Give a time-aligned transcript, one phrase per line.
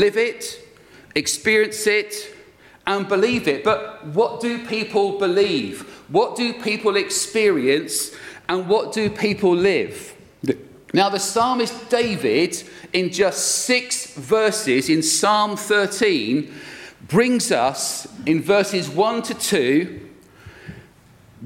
[0.00, 0.58] live it,
[1.14, 2.34] experience it,
[2.86, 3.62] and believe it.
[3.62, 5.82] But what do people believe?
[6.08, 8.12] What do people experience?
[8.48, 10.16] And what do people live?
[10.92, 12.60] Now, the psalmist David,
[12.92, 16.52] in just six verses in Psalm 13,
[17.06, 20.08] brings us in verses 1 to 2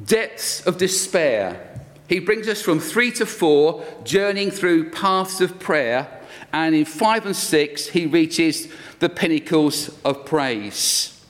[0.06, 1.82] depths of despair.
[2.08, 6.13] He brings us from 3 to 4, journeying through paths of prayer.
[6.54, 8.68] And in 5 and 6, he reaches
[9.00, 11.20] the pinnacles of praise.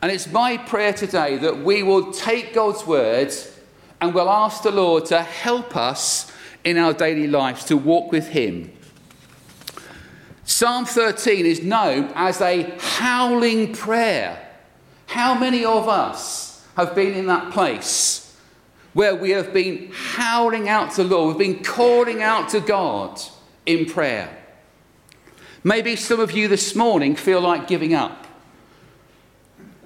[0.00, 3.54] And it's my prayer today that we will take God's words
[4.00, 6.32] and we'll ask the Lord to help us
[6.64, 8.72] in our daily lives to walk with Him.
[10.44, 14.48] Psalm 13 is known as a howling prayer.
[15.04, 18.34] How many of us have been in that place
[18.94, 23.20] where we have been howling out to the Lord, we've been calling out to God
[23.66, 24.38] in prayer?
[25.62, 28.26] Maybe some of you this morning feel like giving up.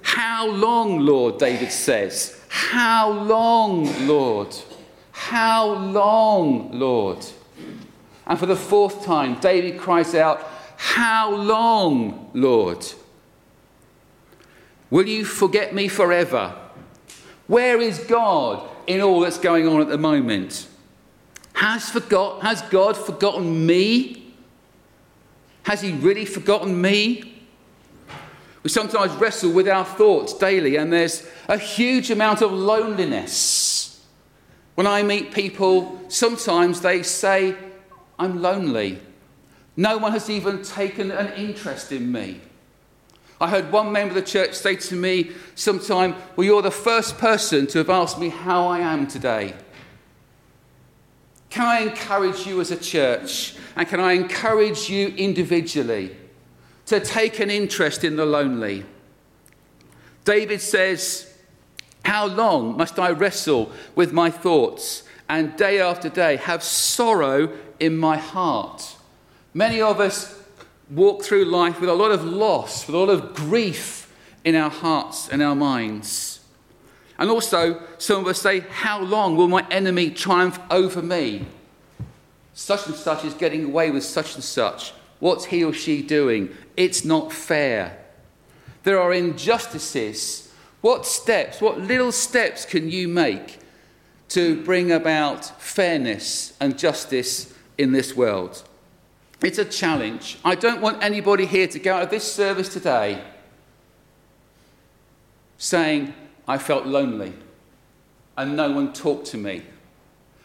[0.01, 1.37] How long, Lord?
[1.37, 2.39] David says.
[2.47, 4.55] How long, Lord?
[5.11, 7.25] How long, Lord?
[8.25, 12.85] And for the fourth time, David cries out, How long, Lord?
[14.89, 16.55] Will you forget me forever?
[17.47, 20.67] Where is God in all that's going on at the moment?
[21.53, 24.24] Has, forgot, has God forgotten me?
[25.65, 27.33] Has he really forgotten me?
[28.61, 34.05] We sometimes wrestle with our thoughts daily, and there's a huge amount of loneliness.
[34.75, 37.55] When I meet people, sometimes they say,
[38.19, 38.99] I'm lonely.
[39.75, 42.41] No one has even taken an interest in me.
[43.41, 47.17] I heard one member of the church say to me sometime, Well, you're the first
[47.17, 49.55] person to have asked me how I am today.
[51.55, 53.55] Can I encourage you as a church?
[53.75, 56.15] And can I encourage you individually?
[56.85, 58.85] to take an interest in the lonely.
[60.23, 61.33] David says,
[62.03, 67.97] How long must I wrestle with my thoughts and day after day have sorrow in
[67.97, 68.95] my heart?
[69.53, 70.39] Many of us
[70.89, 74.13] walk through life with a lot of loss, with a lot of grief
[74.43, 76.34] in our hearts and our minds.
[77.17, 81.45] And also, some of us say, How long will my enemy triumph over me?
[82.53, 84.93] Such and such is getting away with such and such.
[85.19, 86.55] What's he or she doing?
[86.77, 87.97] It's not fair.
[88.83, 90.51] There are injustices.
[90.81, 93.59] What steps, what little steps can you make
[94.29, 98.63] to bring about fairness and justice in this world?
[99.41, 100.37] It's a challenge.
[100.45, 103.21] I don't want anybody here to go out of this service today
[105.57, 106.13] saying,
[106.47, 107.33] I felt lonely
[108.37, 109.63] and no one talked to me.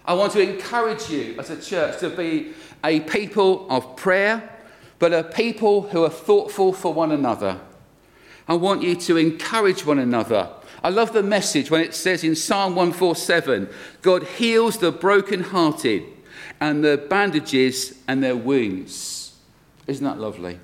[0.05, 2.53] I want to encourage you as a church to be
[2.83, 4.57] a people of prayer
[5.01, 7.59] but a people who are thoughtful for one another.
[8.47, 10.51] I want you to encourage one another.
[10.85, 13.69] I love the message when it says in Psalm 147
[14.03, 16.05] God heals the brokenhearted
[16.61, 19.37] and the bandages and their wounds.
[19.87, 20.61] Isn't that lovely?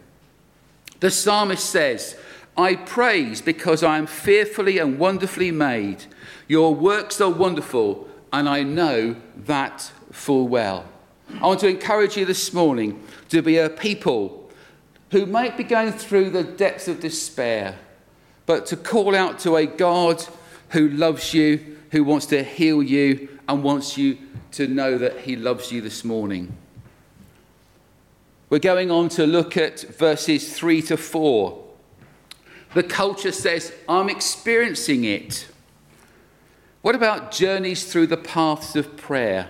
[1.00, 2.16] The psalmist says,
[2.56, 6.04] I praise because I am fearfully and wonderfully made.
[6.48, 10.86] Your works are wonderful, and I know that full well.
[11.40, 14.50] I want to encourage you this morning to be a people
[15.10, 17.76] who might be going through the depths of despair,
[18.46, 20.24] but to call out to a God
[20.70, 24.18] who loves you, who wants to heal you, and wants you
[24.52, 26.56] to know that He loves you this morning.
[28.48, 31.65] We're going on to look at verses 3 to 4.
[32.74, 35.48] The culture says, I'm experiencing it.
[36.82, 39.48] What about journeys through the paths of prayer?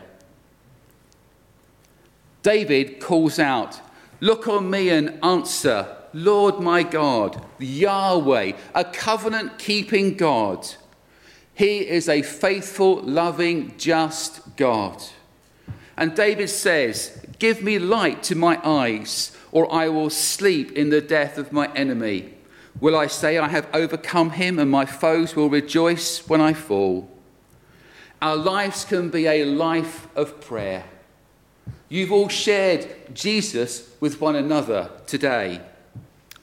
[2.43, 3.81] David calls out,
[4.21, 10.67] Look on me and answer, Lord my God, Yahweh, a covenant keeping God.
[11.53, 15.03] He is a faithful, loving, just God.
[15.97, 21.01] And David says, Give me light to my eyes, or I will sleep in the
[21.01, 22.36] death of my enemy.
[22.81, 27.09] Will I say, I have overcome him, and my foes will rejoice when I fall?
[28.21, 30.85] Our lives can be a life of prayer.
[31.89, 35.61] You've all shared Jesus with one another today.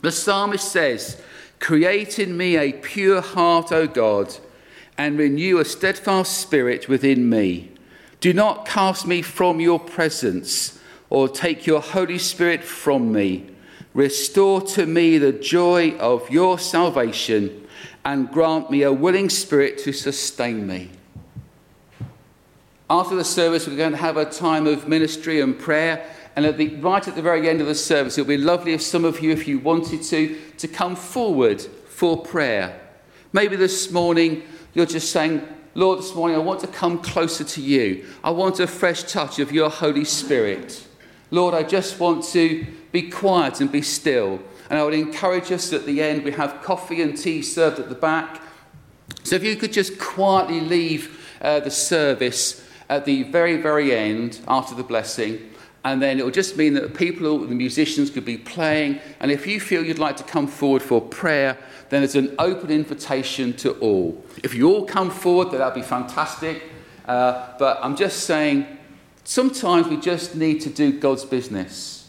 [0.01, 1.21] The psalmist says,
[1.59, 4.35] Create in me a pure heart, O God,
[4.97, 7.71] and renew a steadfast spirit within me.
[8.19, 13.52] Do not cast me from your presence or take your Holy Spirit from me.
[13.93, 17.67] Restore to me the joy of your salvation
[18.03, 20.89] and grant me a willing spirit to sustain me.
[22.89, 26.05] After the service, we're going to have a time of ministry and prayer.
[26.35, 28.73] And at the, right at the very end of the service, it would be lovely
[28.73, 32.79] if some of you, if you wanted to, to come forward for prayer.
[33.31, 34.43] Maybe this morning
[34.73, 38.05] you're just saying, Lord, this morning I want to come closer to you.
[38.23, 40.85] I want a fresh touch of your Holy Spirit.
[41.31, 44.39] Lord, I just want to be quiet and be still.
[44.69, 47.89] And I would encourage us at the end, we have coffee and tea served at
[47.89, 48.41] the back.
[49.23, 54.39] So if you could just quietly leave uh, the service at the very, very end
[54.47, 55.49] after the blessing.
[55.83, 58.99] And then it will just mean that the people, the musicians, could be playing.
[59.19, 61.57] And if you feel you'd like to come forward for prayer,
[61.89, 64.23] then it's an open invitation to all.
[64.43, 66.63] If you all come forward, then that'd be fantastic.
[67.05, 68.65] Uh, but I'm just saying,
[69.25, 72.02] sometimes we just need to do God's business.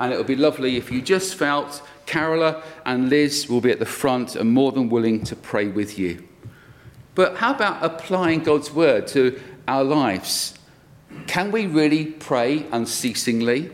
[0.00, 3.78] And it would be lovely if you just felt Carola and Liz will be at
[3.78, 6.26] the front and more than willing to pray with you.
[7.14, 10.54] But how about applying God's word to our lives?
[11.26, 13.70] Can we really pray unceasingly?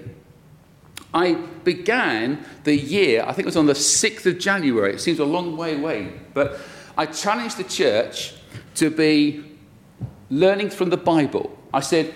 [1.12, 4.94] I began the year, I think it was on the 6th of January.
[4.94, 6.12] It seems a long way away.
[6.32, 6.58] But
[6.98, 8.34] I challenged the church
[8.76, 9.44] to be
[10.30, 11.56] learning from the Bible.
[11.72, 12.12] I said,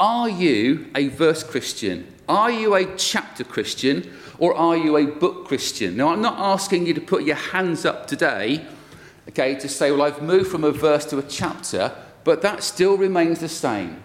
[0.00, 2.06] Are you a verse Christian?
[2.32, 4.10] Are you a chapter Christian?
[4.38, 5.98] Or are you a book Christian?
[5.98, 8.66] Now, I'm not asking you to put your hands up today,
[9.28, 11.94] okay, to say, Well, I've moved from a verse to a chapter,
[12.24, 14.02] but that still remains the same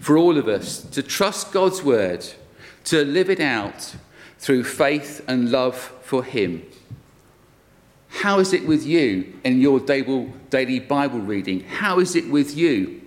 [0.00, 2.26] for all of us to trust God's word,
[2.84, 3.94] to live it out
[4.38, 6.62] through faith and love for Him.
[8.08, 11.60] How is it with you in your daily Bible reading?
[11.60, 13.00] How is it with you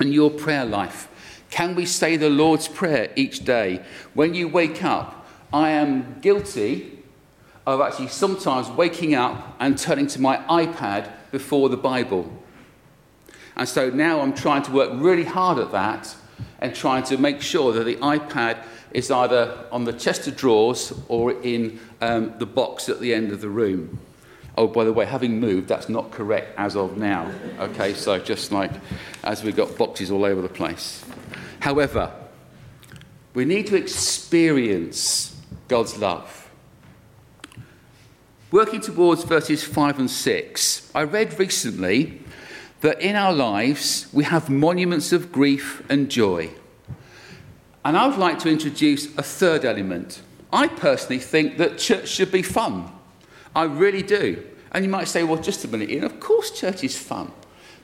[0.00, 1.07] in your prayer life?
[1.50, 3.82] Can we say the Lord's Prayer each day?
[4.14, 6.98] When you wake up, I am guilty
[7.66, 12.30] of actually sometimes waking up and turning to my iPad before the Bible.
[13.56, 16.14] And so now I'm trying to work really hard at that
[16.60, 18.62] and trying to make sure that the iPad
[18.92, 23.32] is either on the chest of drawers or in um, the box at the end
[23.32, 23.98] of the room.
[24.56, 27.30] Oh, by the way, having moved, that's not correct as of now.
[27.60, 28.72] Okay, so just like
[29.22, 31.04] as we've got boxes all over the place.
[31.60, 32.12] However,
[33.34, 35.36] we need to experience
[35.68, 36.50] God's love.
[38.50, 42.22] Working towards verses 5 and 6, I read recently
[42.80, 46.50] that in our lives we have monuments of grief and joy.
[47.84, 50.22] And I would like to introduce a third element.
[50.52, 52.90] I personally think that church should be fun.
[53.54, 54.44] I really do.
[54.72, 57.32] And you might say, well, just a minute, Ian, of course church is fun.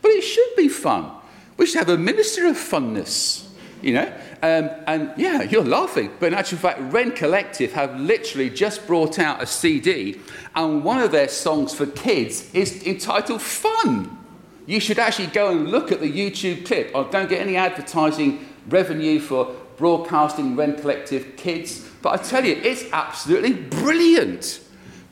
[0.01, 1.11] But it should be fun.
[1.57, 3.47] We should have a minister of funness,
[3.85, 4.13] you know?
[4.43, 6.11] Um, and yeah, you're laughing.
[6.19, 10.21] But in actual fact, Rend Collective have literally just brought out a CD,
[10.55, 14.19] and one of their songs for kids is entitled Fun
[14.67, 16.95] you should actually go and look at the YouTube clip.
[16.95, 22.55] I don't get any advertising revenue for broadcasting Rend Collective Kids, but I tell you,
[22.63, 24.61] it's absolutely brilliant.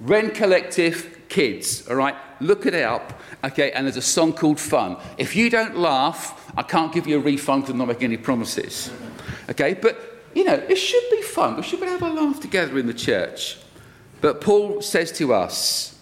[0.00, 2.14] Rend Collective Kids, all right?
[2.42, 3.70] Look it up, okay?
[3.70, 4.96] And there's a song called Fun.
[5.16, 8.90] If you don't laugh, I can't give you a refund I'm not making any promises,
[9.48, 9.74] okay?
[9.74, 9.96] But,
[10.34, 11.56] you know, it should be fun.
[11.56, 13.58] We should be able to laugh together in the church.
[14.20, 15.96] But Paul says to us,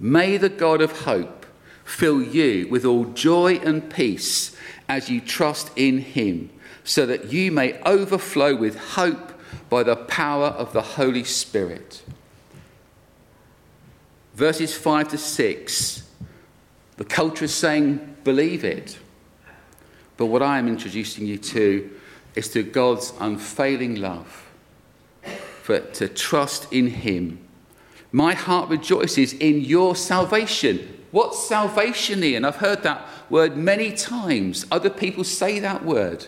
[0.00, 1.46] May the God of hope
[1.84, 4.56] fill you with all joy and peace
[4.88, 6.50] as you trust in him,
[6.82, 9.32] so that you may overflow with hope
[9.70, 12.02] by the power of the Holy Spirit.
[14.36, 16.02] Verses 5 to 6,
[16.98, 18.98] the culture is saying, believe it.
[20.18, 21.90] But what I am introducing you to
[22.34, 24.46] is to God's unfailing love,
[25.62, 27.38] for to trust in Him.
[28.12, 31.02] My heart rejoices in your salvation.
[31.12, 32.44] What's salvation, Ian?
[32.44, 34.66] I've heard that word many times.
[34.70, 36.26] Other people say that word.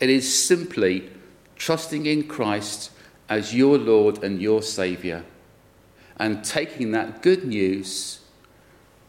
[0.00, 1.10] It is simply
[1.56, 2.90] trusting in Christ
[3.28, 5.24] as your Lord and your Saviour
[6.18, 8.20] and taking that good news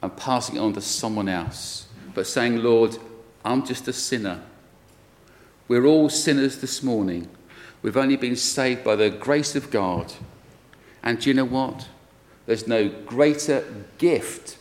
[0.01, 1.87] and passing it on to someone else.
[2.13, 2.97] But saying, Lord,
[3.43, 4.41] I'm just a sinner.
[5.67, 7.27] We're all sinners this morning.
[7.81, 10.13] We've only been saved by the grace of God.
[11.03, 11.87] And do you know what?
[12.45, 13.63] There's no greater
[13.97, 14.57] gift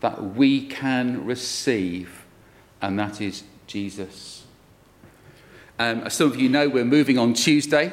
[0.00, 2.24] that we can receive,
[2.82, 4.44] and that is Jesus.
[5.78, 7.92] Um, as some of you know, we're moving on Tuesday,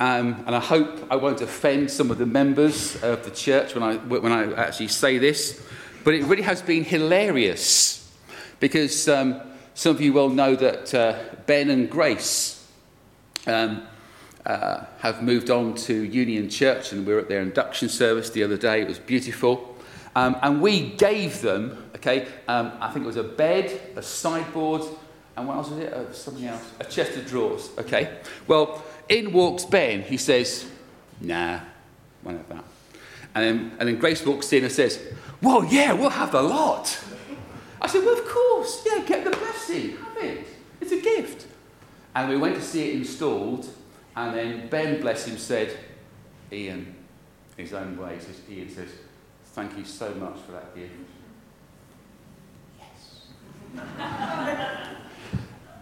[0.00, 3.82] um, and I hope I won't offend some of the members of the church when
[3.82, 5.64] I, when I actually say this,
[6.02, 8.12] but it really has been hilarious
[8.60, 9.40] because um,
[9.74, 12.66] some of you will know that uh, Ben and Grace
[13.46, 13.82] um,
[14.46, 18.42] uh, have moved on to Union Church, and we were at their induction service the
[18.42, 18.82] other day.
[18.82, 19.76] It was beautiful.
[20.16, 24.82] Um, and we gave them, okay, um, I think it was a bed, a sideboard,
[25.36, 25.92] And what else was it?
[25.92, 26.62] Uh, something else.
[26.78, 27.70] A chest of drawers.
[27.78, 28.18] Okay.
[28.46, 30.02] Well, in walks Ben.
[30.02, 30.68] He says,
[31.20, 31.60] Nah,
[32.22, 32.64] won't have that.
[33.34, 35.00] And then, and then Grace walks in and says,
[35.42, 36.98] Well, yeah, we'll have the lot.
[37.80, 38.84] I said, Well, of course.
[38.86, 39.96] Yeah, get the blessing.
[39.96, 40.46] Have it.
[40.80, 41.46] It's a gift.
[42.14, 43.68] And we went to see it installed.
[44.16, 45.76] And then Ben, bless him, said,
[46.52, 46.94] Ian,
[47.56, 48.90] his own way, says, Ian says,
[49.46, 50.92] Thank you so much for that gift.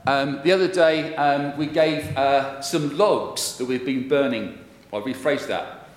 [0.06, 4.58] Um, the other day, um, we gave uh, some logs that we've been burning.
[4.92, 5.88] I'll rephrase that.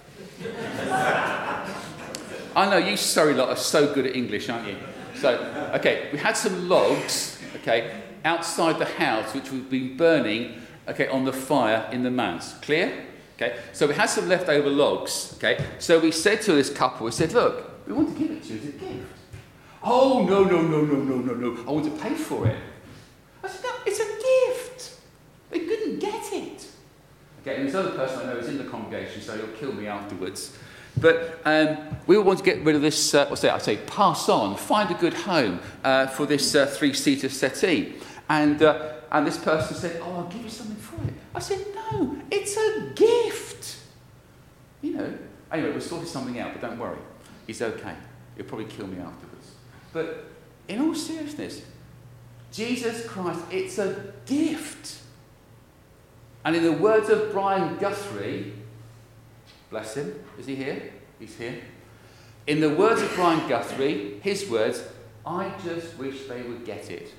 [2.56, 4.78] I know you Surrey lot are so good at English, aren't you?
[5.16, 11.08] So, okay, we had some logs, okay, outside the house which we've been burning, okay,
[11.08, 12.54] on the fire in the manse.
[12.62, 13.06] Clear?
[13.36, 15.34] Okay, so we had some leftover logs.
[15.38, 18.44] Okay, so we said to this couple, we said, look, we want to give it
[18.44, 19.12] to you as a gift.
[19.84, 21.64] Oh, no, no, no, no, no, no, no.
[21.68, 22.58] I want to pay for it.
[23.44, 25.00] I said, no, it's a gift.
[25.50, 26.68] They couldn't get it.
[27.46, 30.58] And this other person I know is in the congregation, so he'll kill me afterwards.
[31.00, 33.54] But um, we want to get rid of this, uh, what's that?
[33.54, 37.96] I say, pass on, find a good home uh, for this uh, three seater settee.
[38.30, 41.14] And, uh, and this person said, Oh, I'll give you something for it.
[41.34, 43.78] I said, No, it's a gift.
[44.82, 45.14] You know,
[45.52, 46.98] anyway, we'll sort something out, but don't worry.
[47.46, 47.96] He's okay.
[48.36, 49.52] He'll probably kill me afterwards.
[49.94, 50.26] But
[50.68, 51.62] in all seriousness,
[52.52, 55.02] Jesus Christ, it's a gift.
[56.46, 58.54] And in the words of Brian Guthrie,
[59.72, 60.94] bless him, is he here?
[61.20, 61.60] He's here.
[62.46, 64.84] In the words of Brian Guthrie, his words,
[65.26, 67.12] I just wish they would get it.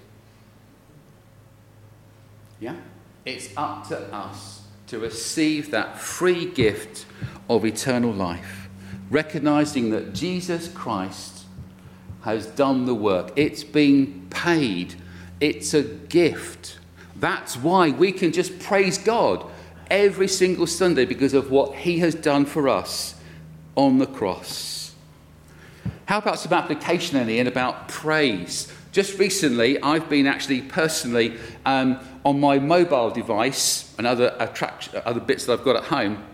[2.60, 2.76] Yeah?
[3.24, 7.06] It's up to us to receive that free gift
[7.50, 8.68] of eternal life,
[9.10, 11.46] recognizing that Jesus Christ
[12.22, 13.32] has done the work.
[13.34, 14.94] It's been paid,
[15.40, 16.78] it's a gift.
[17.18, 19.44] That's why we can just praise God
[19.90, 23.14] every single Sunday because of what He has done for us
[23.74, 24.94] on the cross.
[26.06, 28.72] How about some application, Annie, and about praise?
[28.92, 35.20] Just recently, I've been actually personally um, on my mobile device and other, attract- other
[35.20, 36.24] bits that I've got at home,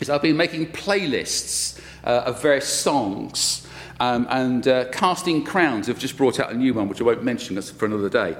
[0.00, 3.63] is I've been making playlists uh, of various songs.
[4.00, 7.22] Um, and uh, Casting Crowns have just brought out a new one, which I won't
[7.22, 8.36] mention, that's for another day.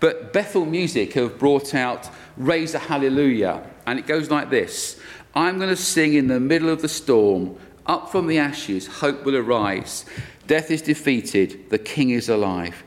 [0.00, 5.00] But Bethel Music have brought out Raise a Hallelujah, and it goes like this
[5.34, 9.24] I'm going to sing in the middle of the storm, up from the ashes, hope
[9.24, 10.04] will arise.
[10.46, 12.82] Death is defeated, the King is alive.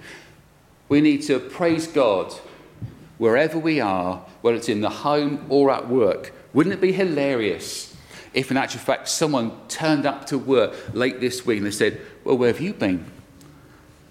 [0.90, 2.34] We need to praise God
[3.18, 6.34] wherever we are, whether it's in the home or at work.
[6.54, 7.91] Wouldn't it be hilarious
[8.34, 12.02] if, in actual fact, someone turned up to work late this week and they said,
[12.24, 13.06] Well, where have you been?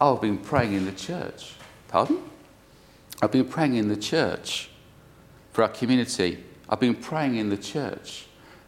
[0.01, 1.55] Oh, I've been praying in the church.
[1.89, 2.23] Pardon?
[3.23, 4.71] I've been praying in the church
[5.53, 6.43] for our community.
[6.69, 8.27] I've been praying in the church,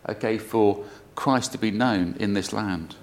[0.09, 2.97] okay, for Christ to be known in this land.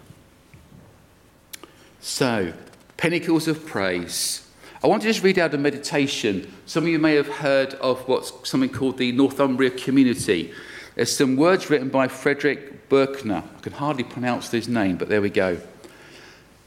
[2.01, 2.53] So,
[2.97, 4.47] pinnacles of praise.
[4.83, 6.53] I want to just read out a meditation.
[6.65, 10.53] Some of you may have heard of what's something called the Northumbria Community.
[10.99, 13.41] There's some words written by Frederick Buechner.
[13.55, 15.57] I can hardly pronounce his name, but there we go.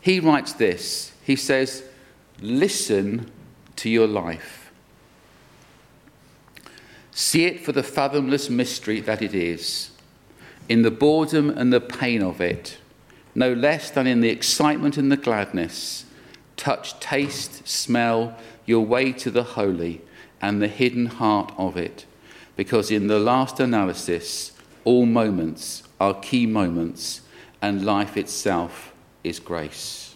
[0.00, 1.84] He writes this He says,
[2.40, 3.30] Listen
[3.76, 4.72] to your life.
[7.10, 9.90] See it for the fathomless mystery that it is,
[10.66, 12.78] in the boredom and the pain of it,
[13.34, 16.06] no less than in the excitement and the gladness
[16.56, 20.00] touch, taste, smell your way to the holy
[20.40, 22.06] and the hidden heart of it.
[22.56, 24.52] Because in the last analysis,
[24.84, 27.22] all moments are key moments,
[27.60, 28.92] and life itself
[29.24, 30.12] is grace.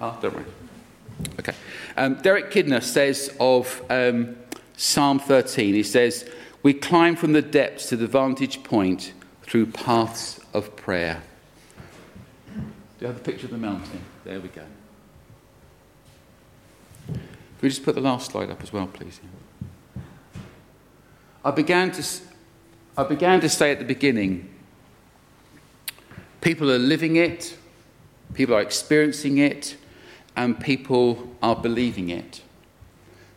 [0.00, 0.44] Oh, don't worry.
[1.40, 1.54] Okay.
[1.96, 4.36] Um, Derek Kidner says of um,
[4.76, 6.28] Psalm 13, he says,
[6.62, 11.22] We climb from the depths to the vantage point through paths of prayer.
[12.98, 14.00] Do you have the picture of the mountain?
[14.24, 14.64] There we go.
[17.06, 17.20] Can
[17.62, 19.20] we just put the last slide up as well, please?
[21.44, 22.04] I began to,
[22.96, 24.52] I began to say at the beginning
[26.40, 27.56] people are living it,
[28.34, 29.76] people are experiencing it,
[30.36, 32.42] and people are believing it.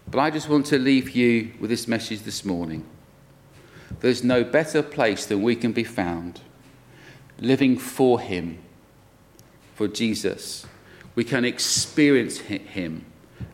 [0.09, 2.85] But I just want to leave you with this message this morning.
[3.99, 6.41] There's no better place than we can be found
[7.39, 8.59] living for Him,
[9.81, 10.67] for Jesus.
[11.15, 13.03] We can experience Him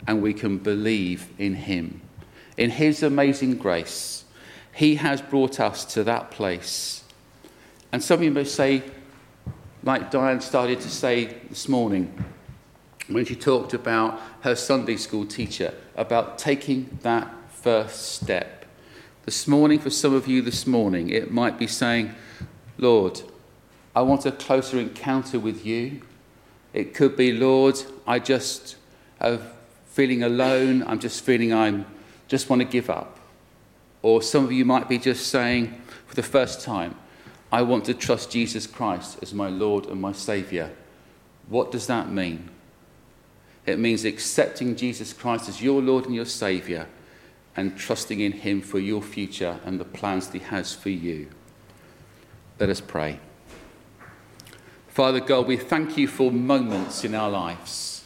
[0.05, 2.01] and we can believe in Him.
[2.57, 4.25] In His amazing grace,
[4.74, 7.05] He has brought us to that place
[7.93, 8.84] And some of you may say,
[9.84, 12.25] like Diane started to say this morning,
[13.07, 18.65] when she talked about her Sunday school teacher, about taking that first step.
[19.25, 22.13] This morning, for some of you this morning, it might be saying,
[22.77, 23.22] Lord,
[23.96, 26.01] I want a closer encounter with you.
[26.77, 28.75] It could be, Lord, I just
[29.19, 29.41] am
[29.88, 30.84] feeling alone.
[30.86, 31.88] I'm just feeling I'm
[32.27, 33.17] just want to give up.
[34.03, 36.96] Or some of you might be just saying for the first time,
[37.51, 40.69] I want to trust Jesus Christ as my Lord and my Saviour.
[41.50, 42.48] What does that mean?
[43.65, 46.86] It means accepting Jesus Christ as your Lord and your Saviour
[47.55, 51.27] and trusting in Him for your future and the plans that He has for you.
[52.60, 53.19] Let us pray.
[54.98, 57.97] Father God, we thank you for moments in our lives